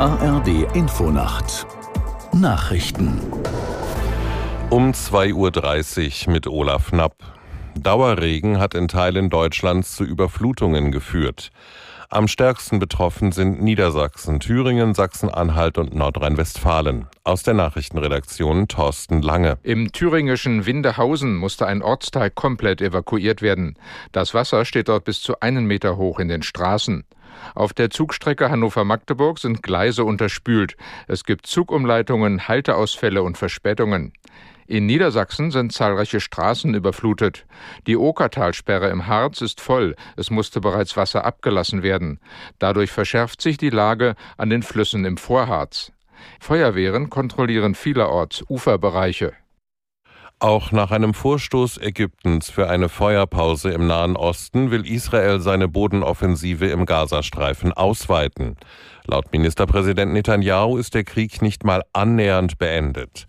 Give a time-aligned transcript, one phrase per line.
[0.00, 1.66] ARD Infonacht
[2.32, 3.20] Nachrichten
[4.70, 7.16] um 2.30 Uhr mit Olaf Knapp.
[7.78, 11.50] Dauerregen hat in Teilen Deutschlands zu Überflutungen geführt.
[12.08, 17.06] Am stärksten betroffen sind Niedersachsen, Thüringen, Sachsen-Anhalt und Nordrhein-Westfalen.
[17.22, 19.58] Aus der Nachrichtenredaktion Thorsten Lange.
[19.62, 23.76] Im thüringischen Windehausen musste ein Ortsteil komplett evakuiert werden.
[24.12, 27.04] Das Wasser steht dort bis zu einen Meter hoch in den Straßen.
[27.54, 30.76] Auf der Zugstrecke Hannover-Magdeburg sind Gleise unterspült.
[31.08, 34.12] Es gibt Zugumleitungen, Halteausfälle und Verspätungen.
[34.66, 37.44] In Niedersachsen sind zahlreiche Straßen überflutet.
[37.88, 39.96] Die Okertalsperre im Harz ist voll.
[40.16, 42.20] Es musste bereits Wasser abgelassen werden.
[42.60, 45.90] Dadurch verschärft sich die Lage an den Flüssen im Vorharz.
[46.38, 49.32] Feuerwehren kontrollieren vielerorts Uferbereiche.
[50.42, 56.64] Auch nach einem Vorstoß Ägyptens für eine Feuerpause im Nahen Osten will Israel seine Bodenoffensive
[56.68, 58.56] im Gazastreifen ausweiten.
[59.06, 63.26] Laut Ministerpräsident Netanyahu ist der Krieg nicht mal annähernd beendet.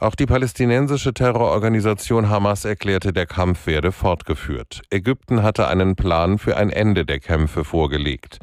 [0.00, 4.82] Auch die palästinensische Terrororganisation Hamas erklärte, der Kampf werde fortgeführt.
[4.90, 8.38] Ägypten hatte einen Plan für ein Ende der Kämpfe vorgelegt.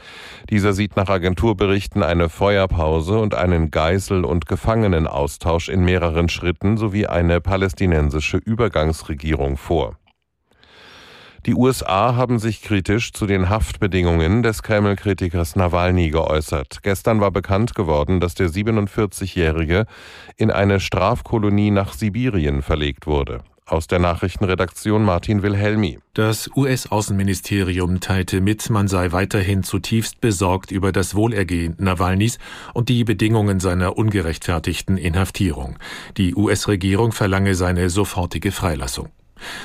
[0.49, 7.05] Dieser sieht nach Agenturberichten eine Feuerpause und einen Geisel- und Gefangenenaustausch in mehreren Schritten sowie
[7.05, 9.95] eine palästinensische Übergangsregierung vor.
[11.45, 16.79] Die USA haben sich kritisch zu den Haftbedingungen des Kreml-Kritikers Nawalny geäußert.
[16.81, 19.85] Gestern war bekannt geworden, dass der 47-Jährige
[20.37, 23.43] in eine Strafkolonie nach Sibirien verlegt wurde.
[23.67, 25.99] Aus der Nachrichtenredaktion Martin Wilhelmi.
[26.15, 32.39] Das US-Außenministerium teilte mit, man sei weiterhin zutiefst besorgt über das Wohlergehen Nawalnys
[32.73, 35.77] und die Bedingungen seiner ungerechtfertigten Inhaftierung.
[36.17, 39.09] Die US-Regierung verlange seine sofortige Freilassung.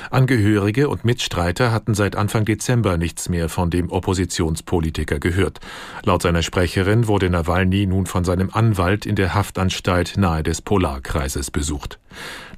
[0.09, 5.59] Angehörige und Mitstreiter hatten seit Anfang Dezember nichts mehr von dem Oppositionspolitiker gehört.
[6.03, 11.51] Laut seiner Sprecherin wurde Nawalny nun von seinem Anwalt in der Haftanstalt nahe des Polarkreises
[11.51, 11.99] besucht.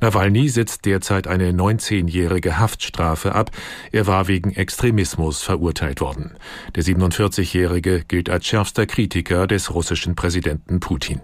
[0.01, 3.51] Nawalny sitzt derzeit eine 19-jährige Haftstrafe ab.
[3.91, 6.35] Er war wegen Extremismus verurteilt worden.
[6.75, 11.21] Der 47-jährige gilt als schärfster Kritiker des russischen Präsidenten Putin.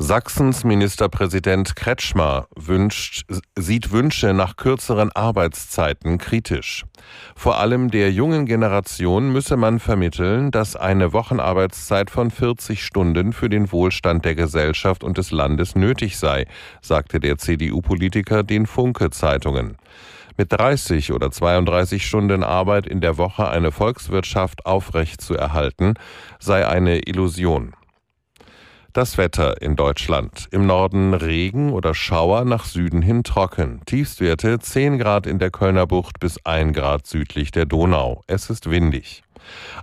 [0.00, 3.24] Sachsens Ministerpräsident Kretschmer wünscht,
[3.56, 6.84] sieht Wünsche nach kürzeren Arbeitszeiten kritisch.
[7.34, 13.48] Vor allem der jungen Generation müsse man vermitteln, dass eine Wochenarbeitszeit von 40 Stunden für
[13.48, 16.46] den Wohlstand der Gesellschaft und des Landes nötig sei,
[16.80, 19.78] sagte der CDU-Politiker den Funke-Zeitungen.
[20.36, 25.94] Mit 30 oder 32 Stunden Arbeit in der Woche eine Volkswirtschaft aufrecht zu erhalten,
[26.38, 27.74] sei eine Illusion.
[28.98, 30.48] Das Wetter in Deutschland.
[30.50, 33.80] Im Norden Regen oder Schauer, nach Süden hin trocken.
[33.86, 38.24] Tiefstwerte 10 Grad in der Kölner Bucht bis 1 Grad südlich der Donau.
[38.26, 39.22] Es ist windig.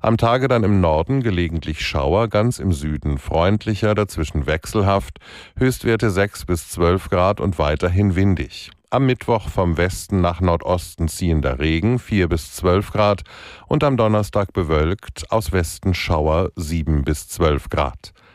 [0.01, 5.19] Am Tage dann im Norden gelegentlich Schauer, ganz im Süden freundlicher, dazwischen wechselhaft,
[5.55, 8.71] Höchstwerte 6 bis 12 Grad und weiterhin windig.
[8.89, 13.21] Am Mittwoch vom Westen nach Nordosten ziehender Regen 4 bis 12 Grad
[13.67, 18.11] und am Donnerstag bewölkt, aus Westen Schauer 7 bis 12 Grad.